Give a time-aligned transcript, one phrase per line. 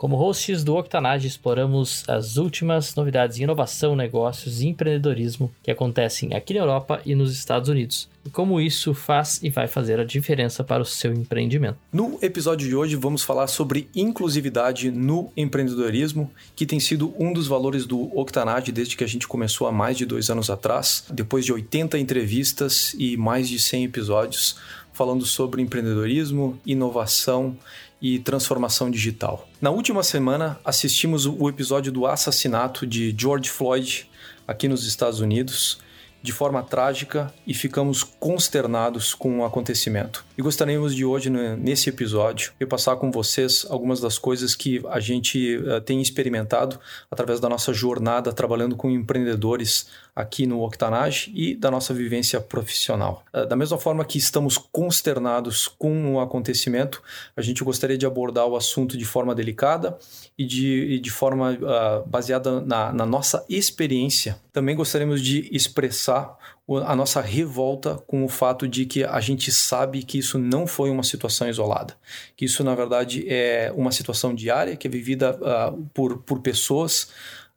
[0.00, 6.32] Como hosts do Octanage, exploramos as últimas novidades em inovação, negócios e empreendedorismo que acontecem
[6.32, 8.08] aqui na Europa e nos Estados Unidos.
[8.24, 11.76] E como isso faz e vai fazer a diferença para o seu empreendimento.
[11.92, 17.46] No episódio de hoje, vamos falar sobre inclusividade no empreendedorismo, que tem sido um dos
[17.46, 21.04] valores do Octanage desde que a gente começou há mais de dois anos atrás.
[21.10, 24.56] Depois de 80 entrevistas e mais de 100 episódios
[24.92, 27.56] falando sobre empreendedorismo, inovação
[28.00, 29.48] e transformação digital.
[29.60, 34.08] Na última semana, assistimos o episódio do assassinato de George Floyd
[34.46, 35.78] aqui nos Estados Unidos
[36.22, 40.24] de forma trágica e ficamos consternados com o acontecimento.
[40.36, 45.00] E gostaríamos de hoje, né, nesse episódio, repassar com vocês algumas das coisas que a
[45.00, 46.78] gente uh, tem experimentado
[47.10, 53.24] através da nossa jornada trabalhando com empreendedores aqui no Octanage e da nossa vivência profissional.
[53.32, 57.02] Uh, da mesma forma que estamos consternados com o acontecimento,
[57.36, 59.98] a gente gostaria de abordar o assunto de forma delicada
[60.36, 64.38] e de, e de forma uh, baseada na, na nossa experiência.
[64.52, 66.38] Também gostaríamos de expressar expressar
[66.86, 70.88] a nossa revolta com o fato de que a gente sabe que isso não foi
[70.88, 71.96] uma situação isolada,
[72.36, 77.10] que isso na verdade é uma situação diária que é vivida uh, por, por pessoas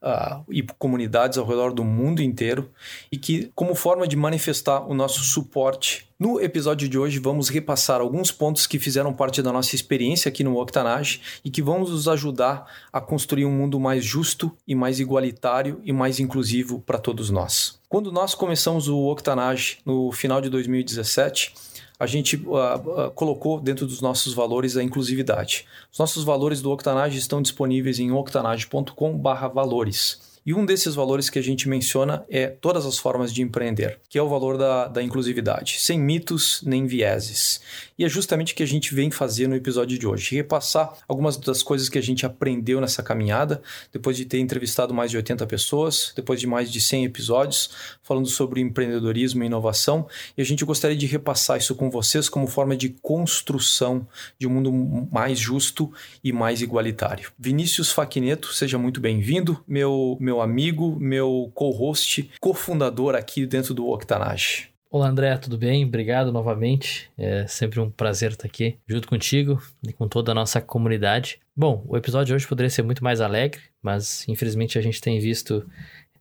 [0.04, 2.70] uh, e comunidades ao redor do mundo inteiro
[3.12, 8.02] e que, como forma de manifestar o nosso suporte, no episódio de hoje vamos repassar
[8.02, 12.08] alguns pontos que fizeram parte da nossa experiência aqui no Octanage e que vão nos
[12.08, 17.30] ajudar a construir um mundo mais justo e mais igualitário e mais inclusivo para todos
[17.30, 17.80] nós.
[17.90, 21.54] Quando nós começamos o Octanage no final de 2017,
[22.00, 25.66] a gente uh, uh, colocou dentro dos nossos valores a inclusividade.
[25.92, 30.33] Os nossos valores do Octanage estão disponíveis em octanage.com/valores.
[30.46, 34.18] E um desses valores que a gente menciona é todas as formas de empreender, que
[34.18, 37.62] é o valor da, da inclusividade, sem mitos nem vieses.
[37.98, 41.38] E é justamente o que a gente vem fazer no episódio de hoje, repassar algumas
[41.38, 43.62] das coisas que a gente aprendeu nessa caminhada,
[43.92, 47.70] depois de ter entrevistado mais de 80 pessoas, depois de mais de 100 episódios,
[48.02, 52.48] falando sobre empreendedorismo e inovação, e a gente gostaria de repassar isso com vocês como
[52.48, 54.06] forma de construção
[54.38, 57.32] de um mundo mais justo e mais igualitário.
[57.40, 64.70] Vinícius Faquineto, seja muito bem-vindo, meu, meu amigo, meu co-host, cofundador aqui dentro do Octanage.
[64.90, 65.84] Olá André, tudo bem?
[65.84, 67.10] Obrigado novamente.
[67.18, 71.40] É sempre um prazer estar aqui junto contigo e com toda a nossa comunidade.
[71.56, 75.20] Bom, o episódio de hoje poderia ser muito mais alegre, mas infelizmente a gente tem
[75.20, 75.68] visto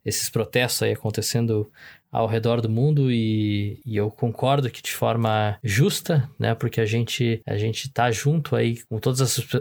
[0.03, 1.71] esses protestos aí acontecendo
[2.13, 6.53] ao redor do mundo e, e, eu concordo que de forma justa, né?
[6.53, 9.19] Porque a gente a gente tá junto aí com todas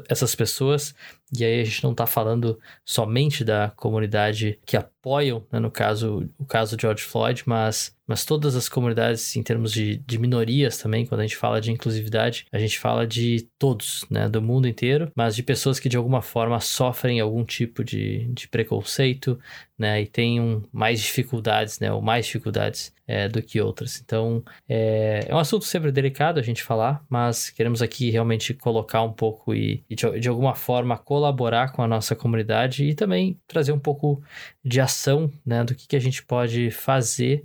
[0.08, 0.94] essas, pessoas
[1.32, 6.28] e aí a gente não está falando somente da comunidade que apoiam, né, no caso
[6.38, 10.76] o caso de George Floyd, mas mas todas as comunidades em termos de, de minorias
[10.76, 14.68] também, quando a gente fala de inclusividade, a gente fala de todos, né, do mundo
[14.68, 19.38] inteiro, mas de pessoas que de alguma forma sofrem algum tipo de, de preconceito,
[19.78, 22.41] né, e tenham mais dificuldades, né, ou mais dificuldades
[23.06, 24.00] é, do que outras.
[24.04, 29.02] Então, é, é, um assunto sempre delicado a gente falar, mas queremos aqui realmente colocar
[29.02, 33.38] um pouco e, e de, de alguma forma colaborar com a nossa comunidade e também
[33.46, 34.22] trazer um pouco
[34.64, 37.44] de ação, né, do que, que a gente pode fazer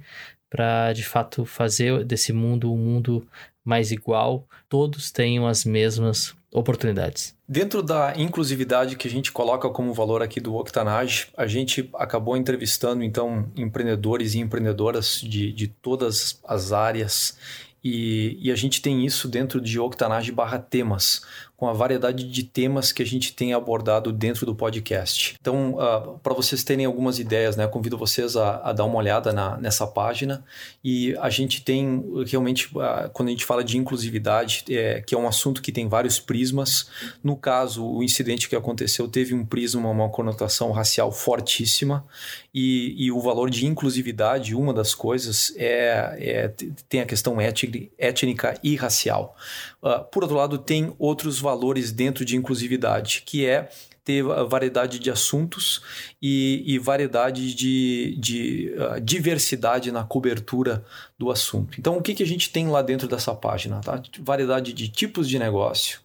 [0.50, 3.28] para de fato fazer desse mundo um mundo
[3.64, 7.37] mais igual, todos tenham as mesmas oportunidades.
[7.50, 12.36] Dentro da inclusividade que a gente coloca como valor aqui do Octanage, a gente acabou
[12.36, 17.38] entrevistando então empreendedores e empreendedoras de, de todas as áreas.
[17.82, 21.22] E, e, a gente tem isso dentro de Octanage barra temas
[21.58, 25.36] com a variedade de temas que a gente tem abordado dentro do podcast.
[25.42, 28.98] Então, uh, ah, para vocês terem algumas ideias, né, convido vocês a, a dar uma
[28.98, 30.46] olhada na, nessa página.
[30.84, 35.18] E a gente tem realmente, uh, quando a gente fala de inclusividade, é, que é
[35.18, 36.92] um assunto que tem vários prismas.
[37.24, 42.06] No caso, o incidente que aconteceu teve um prisma, uma conotação racial fortíssima.
[42.54, 46.54] E, e o valor de inclusividade, uma das coisas, é, é
[46.88, 49.36] tem a questão étnica e racial.
[49.82, 53.70] Uh, por outro lado, tem outros valores dentro de inclusividade, que é
[54.04, 55.82] ter variedade de assuntos
[56.22, 60.84] e, e variedade de, de uh, diversidade na cobertura
[61.18, 61.78] do assunto.
[61.80, 63.80] Então, o que, que a gente tem lá dentro dessa página?
[63.82, 64.02] Tá?
[64.20, 66.00] Variedade de tipos de negócio,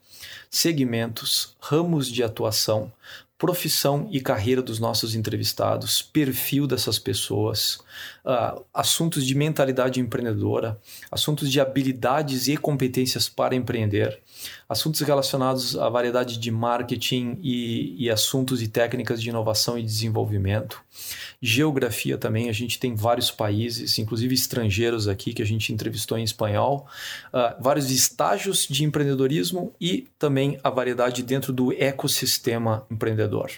[0.51, 2.93] segmentos, ramos de atuação,
[3.43, 7.81] profissão e carreira dos nossos entrevistados, perfil dessas pessoas,
[8.25, 10.79] uh, assuntos de mentalidade empreendedora,
[11.11, 14.21] assuntos de habilidades e competências para empreender,
[14.69, 20.83] assuntos relacionados à variedade de marketing e, e assuntos e técnicas de inovação e desenvolvimento.
[21.41, 26.23] Geografia também, a gente tem vários países, inclusive estrangeiros aqui que a gente entrevistou em
[26.23, 26.87] espanhol,
[27.33, 33.51] uh, vários estágios de empreendedorismo e também a variedade dentro do ecossistema empreendedor.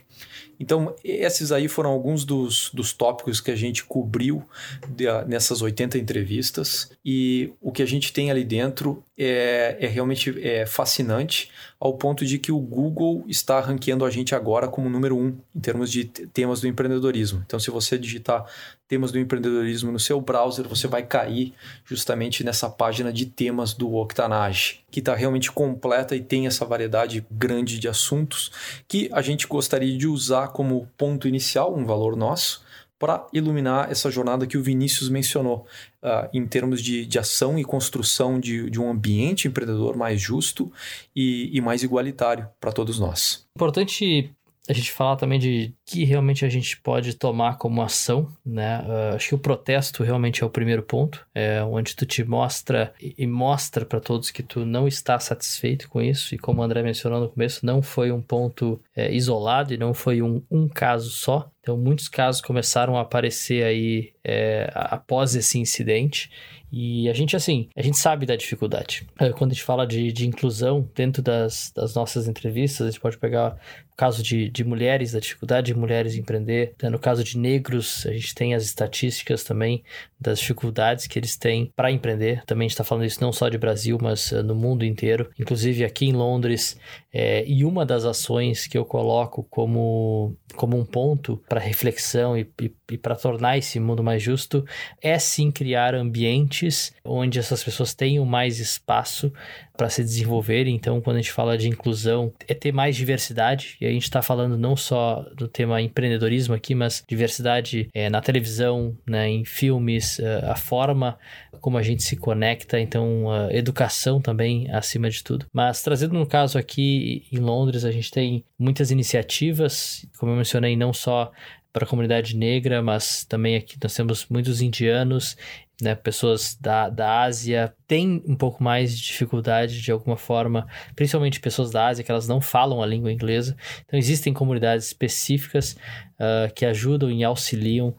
[0.65, 4.43] Então, esses aí foram alguns dos, dos tópicos que a gente cobriu
[4.89, 6.91] de, nessas 80 entrevistas.
[7.05, 12.25] E o que a gente tem ali dentro é, é realmente é fascinante, ao ponto
[12.25, 16.07] de que o Google está ranqueando a gente agora como número um em termos de
[16.07, 17.43] temas do empreendedorismo.
[17.45, 18.47] Então, se você digitar
[18.94, 21.52] temas do empreendedorismo no seu browser, você vai cair
[21.85, 27.26] justamente nessa página de temas do Octanage, que está realmente completa e tem essa variedade
[27.29, 28.52] grande de assuntos
[28.87, 32.62] que a gente gostaria de usar como ponto inicial, um valor nosso,
[32.96, 35.67] para iluminar essa jornada que o Vinícius mencionou,
[36.00, 40.70] uh, em termos de, de ação e construção de, de um ambiente empreendedor mais justo
[41.17, 43.44] e, e mais igualitário para todos nós.
[43.56, 44.32] Importante
[44.69, 48.81] a gente falar também de que realmente a gente pode tomar como ação, né?
[48.81, 52.95] Uh, acho que o protesto realmente é o primeiro ponto, é onde tu te mostra
[52.99, 56.83] e, mostra para todos que tu não está satisfeito com isso e como o André
[56.83, 61.11] mencionou no começo, não foi um ponto é, isolado e não foi um, um caso
[61.11, 61.51] só.
[61.61, 66.31] Então, muitos casos começaram a aparecer aí é, após esse incidente
[66.77, 69.07] e a gente, assim, a gente sabe da dificuldade.
[69.21, 73.01] É, quando a gente fala de, de inclusão dentro das, das nossas entrevistas, a gente
[73.01, 73.57] pode pegar
[73.93, 76.75] o caso de, de mulheres, a dificuldade mulheres empreender.
[76.82, 76.88] Né?
[76.88, 79.82] No caso de negros, a gente tem as estatísticas também
[80.21, 82.43] das dificuldades que eles têm para empreender.
[82.47, 85.31] Também está falando isso não só de Brasil, mas uh, no mundo inteiro.
[85.38, 86.79] Inclusive aqui em Londres.
[87.12, 92.49] É, e uma das ações que eu coloco como, como um ponto para reflexão e,
[92.61, 94.65] e, e para tornar esse mundo mais justo
[95.00, 99.32] é sim criar ambientes onde essas pessoas tenham mais espaço
[99.76, 100.67] para se desenvolver.
[100.67, 103.76] Então, quando a gente fala de inclusão, é ter mais diversidade.
[103.81, 108.21] E a gente está falando não só do tema empreendedorismo aqui, mas diversidade é, na
[108.21, 111.19] televisão, né, em filmes, uh, a forma
[111.61, 112.79] como a gente se conecta.
[112.79, 115.47] Então, educação também acima de tudo.
[115.53, 120.77] Mas trazendo no caso aqui em Londres, a gente tem muitas iniciativas, como eu mencionei,
[120.77, 121.32] não só
[121.75, 125.37] para a comunidade negra, mas também aqui nós temos muitos indianos
[125.82, 131.41] né, pessoas da, da Ásia têm um pouco mais de dificuldade de alguma forma, principalmente
[131.41, 133.56] pessoas da Ásia que elas não falam a língua inglesa.
[133.85, 135.76] Então existem comunidades específicas
[136.19, 137.95] uh, que ajudam e auxiliam uh,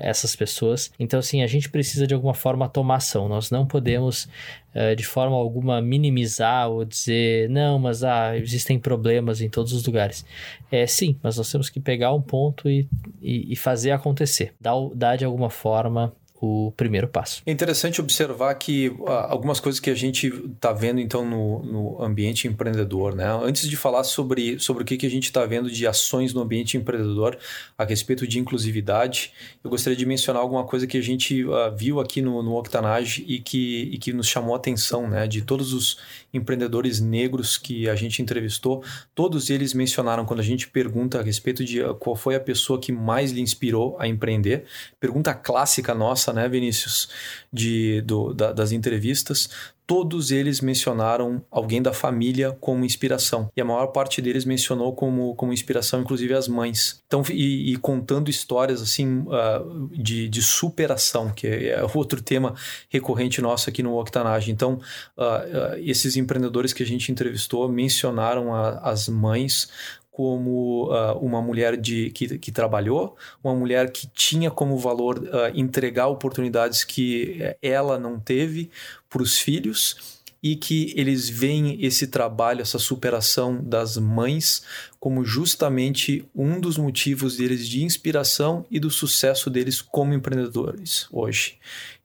[0.00, 0.92] essas pessoas.
[0.98, 3.28] Então assim a gente precisa de alguma forma tomar ação.
[3.28, 4.28] Nós não podemos
[4.74, 9.84] uh, de forma alguma minimizar ou dizer não, mas ah, existem problemas em todos os
[9.84, 10.24] lugares.
[10.70, 12.88] É sim, mas nós temos que pegar um ponto e,
[13.20, 14.52] e, e fazer acontecer.
[14.60, 16.12] Dar, dar de alguma forma
[16.44, 17.40] o primeiro passo.
[17.46, 22.02] É interessante observar que uh, algumas coisas que a gente está vendo então no, no,
[22.02, 23.26] ambiente empreendedor, né?
[23.44, 26.40] Antes de falar sobre, sobre o que, que a gente está vendo de ações no
[26.40, 27.38] ambiente empreendedor
[27.78, 32.00] a respeito de inclusividade, eu gostaria de mencionar alguma coisa que a gente uh, viu
[32.00, 35.28] aqui no, no Octanage e que, e que nos chamou a atenção, né?
[35.28, 35.96] De todos os
[36.34, 38.82] empreendedores negros que a gente entrevistou,
[39.14, 42.80] todos eles mencionaram quando a gente pergunta a respeito de uh, qual foi a pessoa
[42.80, 44.64] que mais lhe inspirou a empreender,
[44.98, 47.08] pergunta clássica nossa né, Vinícius,
[47.52, 49.48] de, do, da, das entrevistas,
[49.86, 53.50] todos eles mencionaram alguém da família como inspiração.
[53.56, 57.02] E a maior parte deles mencionou como, como inspiração, inclusive, as mães.
[57.06, 62.54] Então, e, e contando histórias assim uh, de, de superação, que é outro tema
[62.88, 64.50] recorrente nosso aqui no Octanage.
[64.50, 64.80] Então,
[65.16, 69.68] uh, uh, esses empreendedores que a gente entrevistou mencionaram a, as mães
[70.12, 75.50] como uh, uma mulher de, que, que trabalhou, uma mulher que tinha como valor uh,
[75.54, 78.70] entregar oportunidades que eh, ela não teve
[79.08, 84.62] para os filhos e que eles veem esse trabalho, essa superação das mães
[85.00, 91.58] como justamente um dos motivos deles de inspiração e do sucesso deles como empreendedores hoje.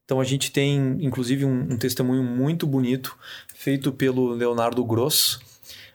[0.05, 3.17] Então a gente tem inclusive um, um testemunho muito bonito
[3.53, 5.39] feito pelo Leonardo Gross,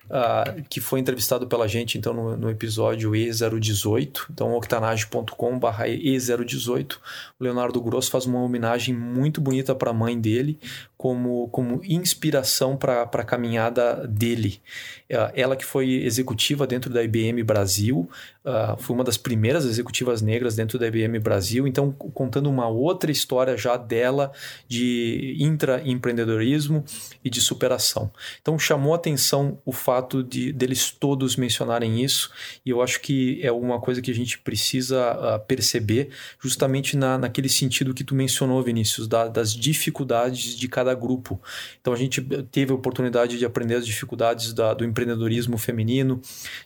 [0.07, 6.97] uh, que foi entrevistado pela gente então no, no episódio E018, então octanage.com.br E018.
[7.39, 10.59] O Leonardo Grosso faz uma homenagem muito bonita para a mãe dele,
[11.03, 14.61] como, como inspiração para a caminhada dele.
[15.09, 18.09] É, ela que foi executiva dentro da IBM Brasil,
[18.45, 23.11] uh, foi uma das primeiras executivas negras dentro da IBM Brasil, então contando uma outra
[23.11, 24.31] história já dela
[24.69, 26.85] de intraempreendedorismo
[27.25, 28.09] e de superação.
[28.41, 32.31] Então chamou atenção o fato de deles todos mencionarem isso,
[32.65, 37.19] e eu acho que é uma coisa que a gente precisa uh, perceber justamente na,
[37.19, 41.41] naquele sentido que tu mencionou, Vinícius, da, das dificuldades de cada grupo.
[41.81, 42.21] Então a gente
[42.51, 46.21] teve a oportunidade de aprender as dificuldades da, do empreendedorismo feminino,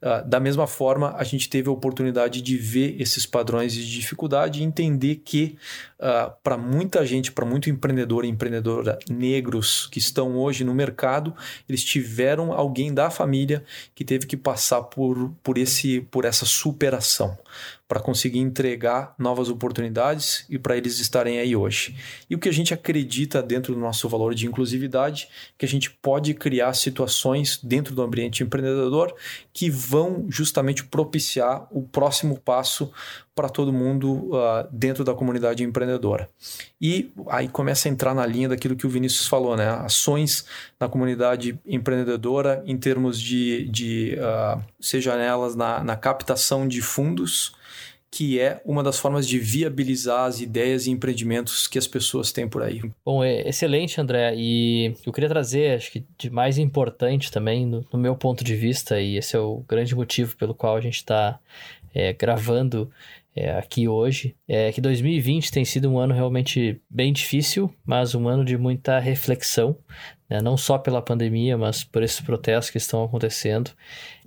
[0.00, 4.60] Uh, da mesma forma, a gente teve a oportunidade de ver esses padrões de dificuldade
[4.60, 5.56] e entender que,
[5.98, 11.34] uh, para muita gente, para muito empreendedor e empreendedora negros que estão hoje no mercado,
[11.68, 13.64] eles tiveram alguém da família
[13.94, 17.36] que teve que passar por, por, esse, por essa superação
[17.88, 21.94] para conseguir entregar novas oportunidades e para eles estarem aí hoje.
[22.28, 25.90] E o que a gente acredita dentro do nosso valor de inclusividade, que a gente
[25.90, 29.14] pode criar situações dentro do ambiente empreendedor
[29.52, 32.92] que vão justamente propiciar o próximo passo
[33.36, 36.28] para todo mundo uh, dentro da comunidade empreendedora.
[36.80, 39.68] E aí começa a entrar na linha daquilo que o Vinícius falou, né?
[39.68, 40.46] Ações
[40.80, 47.54] na comunidade empreendedora em termos de, de uh, seja nelas na, na captação de fundos,
[48.10, 52.48] que é uma das formas de viabilizar as ideias e empreendimentos que as pessoas têm
[52.48, 52.80] por aí.
[53.04, 54.34] Bom, é excelente, André.
[54.36, 58.54] E eu queria trazer, acho que de mais importante também, no, no meu ponto de
[58.54, 61.38] vista, e esse é o grande motivo pelo qual a gente está
[61.94, 62.90] é, gravando
[63.36, 68.26] é, aqui hoje, é que 2020 tem sido um ano realmente bem difícil, mas um
[68.28, 69.76] ano de muita reflexão,
[70.28, 70.40] né?
[70.40, 73.72] não só pela pandemia, mas por esses protestos que estão acontecendo.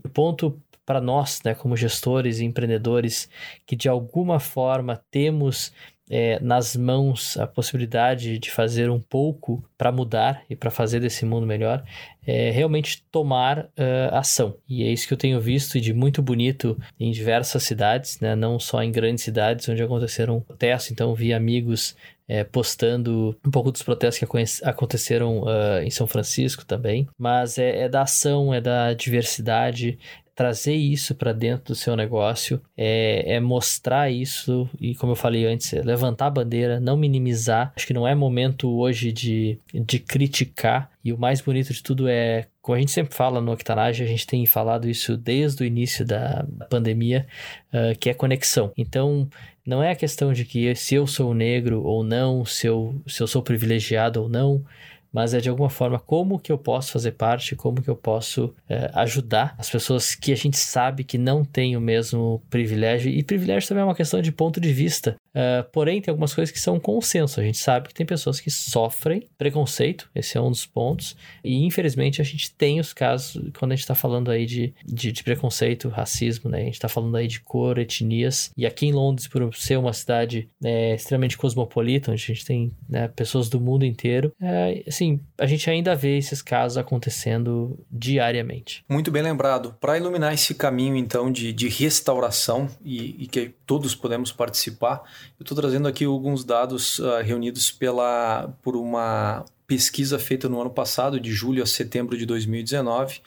[0.05, 3.29] O ponto para nós, né, como gestores e empreendedores,
[3.63, 5.72] que de alguma forma temos
[6.10, 11.27] é, nas mãos a possibilidade de fazer um pouco para mudar e para fazer desse
[11.27, 11.84] mundo melhor,
[12.25, 14.58] é realmente tomar uh, ação.
[14.67, 18.36] E é isso que eu tenho visto de muito bonito em diversas cidades, né?
[18.36, 20.89] não só em grandes cidades onde aconteceram protestos.
[20.89, 21.96] Então, vi amigos
[22.29, 27.07] é, postando um pouco dos protestos que aconteceram uh, em São Francisco também.
[27.17, 29.98] Mas é, é da ação, é da diversidade,
[30.39, 35.45] trazer isso para dentro do seu negócio, é, é, mostrar isso e, como eu falei
[35.45, 37.74] antes, é levantar a bandeira, não minimizar.
[37.75, 40.89] Acho que não é momento hoje de, de criticar.
[41.03, 44.08] E o mais bonito de tudo é, como a gente sempre fala no Octanage, a
[44.08, 47.25] gente tem falado isso desde o início da pandemia,
[47.74, 48.72] uh, que é conexão.
[48.77, 49.29] Então,
[49.65, 53.24] não é a questão de que se eu sou negro ou não, se eu, se
[53.24, 54.63] eu sou privilegiado ou não,
[55.12, 58.53] mas é de alguma forma como que eu posso fazer parte, como que eu posso
[58.68, 63.12] é, ajudar as pessoas que a gente sabe que não têm o mesmo privilégio.
[63.12, 65.15] E privilégio também é uma questão de ponto de vista.
[65.29, 67.39] Uh, porém, tem algumas coisas que são consenso.
[67.39, 71.15] A gente sabe que tem pessoas que sofrem preconceito, esse é um dos pontos.
[71.43, 75.12] E infelizmente a gente tem os casos, quando a gente está falando aí de, de,
[75.12, 76.62] de, preconceito, racismo, né?
[76.62, 78.51] A gente está falando aí de cor, etnias.
[78.57, 82.71] E aqui em Londres, por ser uma cidade né, extremamente cosmopolita, onde a gente tem
[82.88, 88.83] né, pessoas do mundo inteiro, é, assim, a gente ainda vê esses casos acontecendo diariamente.
[88.89, 89.75] Muito bem lembrado.
[89.79, 95.03] Para iluminar esse caminho, então, de, de restauração e, e que todos podemos participar,
[95.39, 100.69] eu estou trazendo aqui alguns dados uh, reunidos pela, por uma pesquisa feita no ano
[100.69, 103.21] passado, de julho a setembro de 2019,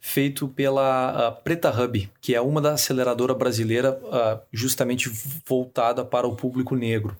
[0.00, 5.10] feito pela uh, Preta Hub, que é uma da aceleradora brasileira uh, justamente
[5.46, 7.16] voltada para o público negro.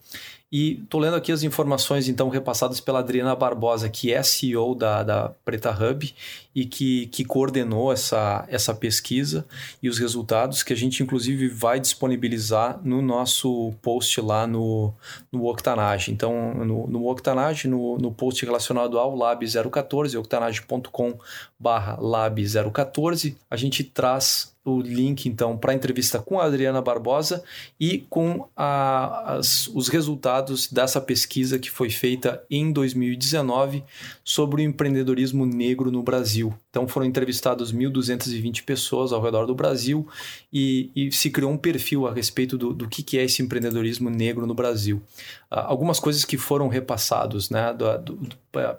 [0.51, 5.03] E estou lendo aqui as informações então repassadas pela Adriana Barbosa, que é CEO da,
[5.03, 6.15] da Preta Hub
[6.55, 9.47] e que, que coordenou essa, essa pesquisa
[9.83, 14.95] e os resultados, que a gente inclusive vai disponibilizar no nosso post lá no,
[15.31, 16.11] no Octanage.
[16.11, 21.19] Então, no, no Octanage, no, no post relacionado ao Lab 014, octanage.com
[21.61, 26.81] barra Lab 014, a gente traz o link então para a entrevista com a Adriana
[26.81, 27.43] Barbosa
[27.79, 33.83] e com a, as, os resultados dessa pesquisa que foi feita em 2019
[34.25, 36.55] sobre o empreendedorismo negro no Brasil.
[36.71, 40.07] Então foram entrevistados 1.220 pessoas ao redor do Brasil
[40.53, 44.11] e, e, se criou um perfil a respeito do, do que, que é esse empreendedorismo
[44.11, 45.03] negro no Brasil.
[45.51, 48.19] Algumas coisas que foram repassados né, do,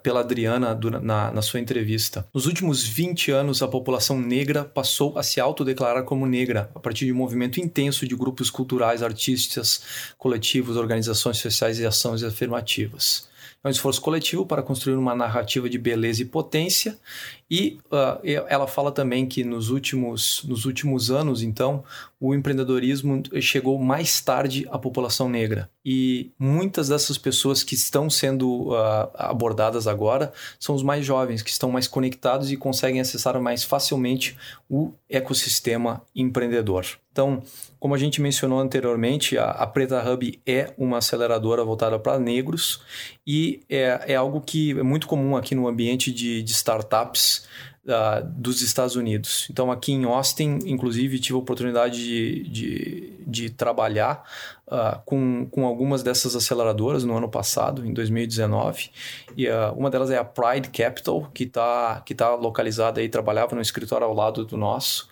[0.02, 2.26] pela Adriana do, na, na, sua entrevista.
[2.32, 7.06] Nos últimos 20 anos, a população negra passou a se autodeclarar como negra, a partir
[7.06, 13.28] de um movimento intenso de grupos culturais, artistas, coletivos, organizações sociais e ações afirmativas.
[13.62, 16.98] É um esforço coletivo para construir uma narrativa de beleza e potência.
[17.50, 21.84] E uh, ela fala também que nos últimos, nos últimos anos, então,
[22.20, 25.70] o empreendedorismo chegou mais tarde à população negra.
[25.82, 31.48] E muitas dessas pessoas que estão sendo uh, abordadas agora são os mais jovens, que
[31.48, 34.36] estão mais conectados e conseguem acessar mais facilmente
[34.68, 36.84] o ecossistema empreendedor.
[37.10, 37.42] Então,
[37.78, 42.82] como a gente mencionou anteriormente, a, a Preta Hub é uma aceleradora voltada para negros
[43.26, 47.48] e é, é algo que é muito comum aqui no ambiente de, de startups
[47.86, 49.46] uh, dos Estados Unidos.
[49.50, 54.24] Então, aqui em Austin, inclusive, tive a oportunidade de, de, de trabalhar
[54.66, 58.90] uh, com, com algumas dessas aceleradoras no ano passado, em 2019.
[59.36, 63.54] E uh, uma delas é a Pride Capital, que está que tá localizada aí, trabalhava
[63.54, 65.09] no escritório ao lado do nosso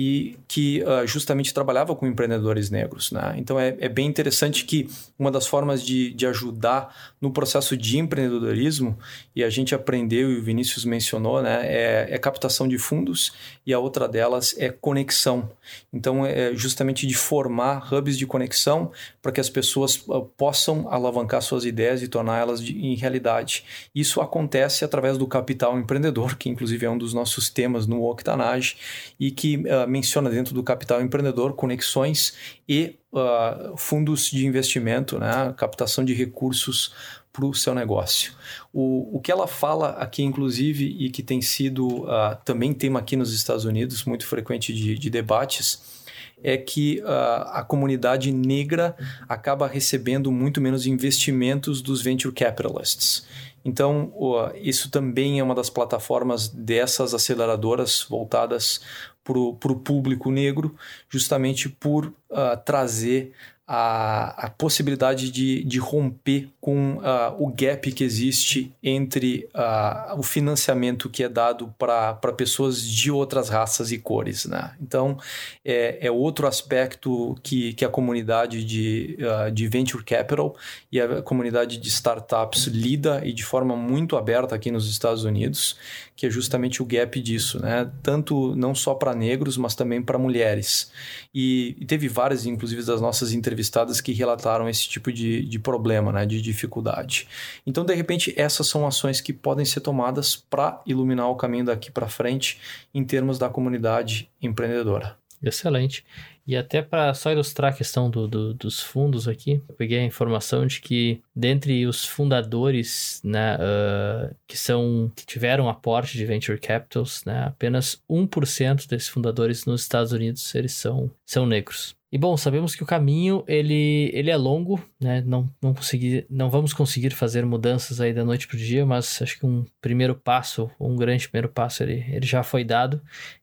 [0.00, 3.10] e que uh, justamente trabalhava com empreendedores negros.
[3.10, 3.34] Né?
[3.36, 4.88] Então é, é, bem interessante que
[5.18, 8.96] uma das formas de, de ajudar no processo de empreendedorismo,
[9.34, 13.32] e a gente aprendeu e o Vinícius mencionou, né, é, é captação de fundos
[13.66, 15.50] e a outra delas é conexão.
[15.92, 21.42] Então é justamente de formar hubs de conexão para que as pessoas uh, possam alavancar
[21.42, 23.64] suas ideias e torná-las em realidade.
[23.92, 28.76] Isso acontece através do capital empreendedor, que inclusive é um dos nossos temas no Octanage,
[29.18, 32.34] e que uh, menciona dentro do capital empreendedor conexões
[32.68, 35.52] e uh, fundos de investimento, né?
[35.56, 36.92] captação de recursos
[37.32, 38.32] para o seu negócio.
[38.72, 43.32] O, que ela fala aqui, inclusive, e que tem sido uh, também tema aqui nos
[43.32, 45.98] Estados Unidos, muito frequente de, de debates,
[46.42, 48.96] é que uh, a comunidade negra
[49.28, 53.26] acaba recebendo muito menos investimentos dos venture capitalists.
[53.68, 54.10] Então,
[54.54, 58.80] isso também é uma das plataformas dessas aceleradoras voltadas
[59.22, 60.74] para o público negro,
[61.10, 63.34] justamente por uh, trazer
[63.70, 70.22] a, a possibilidade de, de romper com uh, o gap que existe entre uh, o
[70.22, 74.46] financiamento que é dado para pessoas de outras raças e cores.
[74.46, 74.74] Né?
[74.80, 75.18] Então,
[75.62, 80.56] é, é outro aspecto que, que a comunidade de, uh, de venture capital
[80.90, 85.76] e a comunidade de startups lida e de forma muito aberta aqui nos Estados Unidos,
[86.16, 87.90] que é justamente o gap disso, né?
[88.02, 90.90] tanto não só para negros, mas também para mulheres.
[91.34, 96.12] E, e teve várias, inclusive, das nossas entrevistadas que relataram esse tipo de, de problema,
[96.12, 97.28] né, de dificuldade.
[97.66, 101.90] Então, de repente, essas são ações que podem ser tomadas para iluminar o caminho daqui
[101.90, 102.58] para frente
[102.92, 105.16] em termos da comunidade empreendedora.
[105.42, 106.04] Excelente.
[106.48, 110.04] E até para só ilustrar a questão do, do, dos fundos aqui, eu peguei a
[110.04, 116.58] informação de que dentre os fundadores né, uh, que são que tiveram aporte de venture
[116.58, 121.94] capitals, né, apenas 1% desses fundadores nos Estados Unidos eles são, são negros.
[122.10, 125.22] E bom, sabemos que o caminho ele, ele é longo, né?
[125.26, 129.20] Não, não, conseguir, não vamos conseguir fazer mudanças aí da noite para o dia, mas
[129.20, 133.02] acho que um primeiro passo, um grande primeiro passo, ele, ele já foi dado,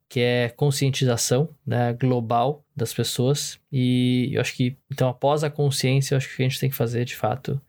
[0.09, 3.59] que é conscientização né, global das pessoas.
[3.71, 6.59] E eu acho que, então, após a consciência, eu acho que o que a gente
[6.59, 7.59] tem que fazer de fato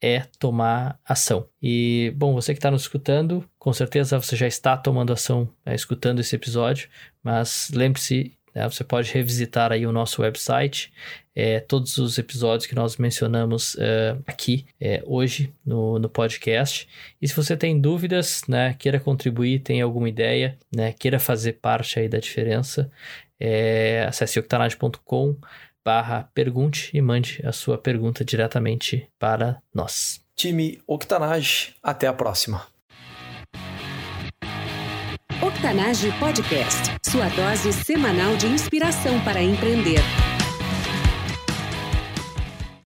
[0.00, 1.48] é tomar ação.
[1.62, 5.74] E, bom, você que está nos escutando, com certeza você já está tomando ação, é,
[5.74, 6.88] escutando esse episódio,
[7.22, 8.68] mas lembre-se né?
[8.68, 10.92] Você pode revisitar aí o nosso website,
[11.34, 16.86] é, todos os episódios que nós mencionamos é, aqui é, hoje no, no podcast.
[17.20, 21.98] E se você tem dúvidas, né, queira contribuir, tem alguma ideia, né, queira fazer parte
[21.98, 22.90] aí da diferença,
[23.44, 25.36] é, acesse octanage.com
[25.84, 30.20] barra pergunte e mande a sua pergunta diretamente para nós.
[30.36, 32.64] Time Octanage, até a próxima.
[35.42, 40.00] Octanage Podcast, sua dose semanal de inspiração para empreender.